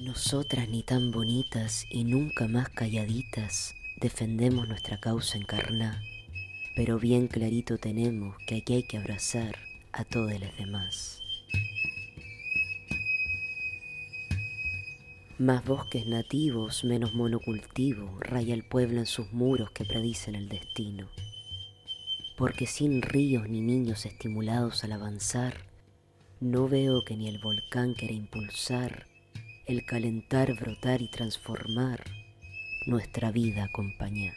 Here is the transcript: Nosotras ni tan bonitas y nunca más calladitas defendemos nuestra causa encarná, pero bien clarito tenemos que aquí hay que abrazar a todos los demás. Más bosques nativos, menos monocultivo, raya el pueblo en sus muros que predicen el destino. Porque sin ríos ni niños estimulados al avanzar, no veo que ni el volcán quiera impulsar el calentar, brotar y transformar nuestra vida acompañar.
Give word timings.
Nosotras 0.00 0.66
ni 0.70 0.82
tan 0.82 1.10
bonitas 1.10 1.84
y 1.90 2.04
nunca 2.04 2.48
más 2.48 2.70
calladitas 2.70 3.74
defendemos 4.00 4.66
nuestra 4.66 4.98
causa 4.98 5.36
encarná, 5.36 6.02
pero 6.74 6.98
bien 6.98 7.28
clarito 7.28 7.76
tenemos 7.76 8.34
que 8.46 8.56
aquí 8.56 8.72
hay 8.72 8.82
que 8.84 8.96
abrazar 8.96 9.58
a 9.92 10.04
todos 10.04 10.32
los 10.40 10.56
demás. 10.56 11.20
Más 15.36 15.62
bosques 15.66 16.06
nativos, 16.06 16.82
menos 16.82 17.12
monocultivo, 17.12 18.20
raya 18.20 18.54
el 18.54 18.64
pueblo 18.64 19.00
en 19.00 19.06
sus 19.06 19.30
muros 19.34 19.70
que 19.72 19.84
predicen 19.84 20.34
el 20.34 20.48
destino. 20.48 21.10
Porque 22.38 22.66
sin 22.66 23.02
ríos 23.02 23.50
ni 23.50 23.60
niños 23.60 24.06
estimulados 24.06 24.82
al 24.82 24.92
avanzar, 24.92 25.66
no 26.40 26.68
veo 26.68 27.04
que 27.04 27.18
ni 27.18 27.28
el 27.28 27.38
volcán 27.38 27.92
quiera 27.92 28.14
impulsar 28.14 29.09
el 29.70 29.84
calentar, 29.84 30.52
brotar 30.54 31.00
y 31.00 31.06
transformar 31.06 32.02
nuestra 32.86 33.30
vida 33.30 33.62
acompañar. 33.62 34.34